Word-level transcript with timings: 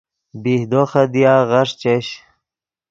بیہدو 0.41 0.81
خدیا 0.91 1.33
غیݰ 1.49 1.69
چش 1.81 2.07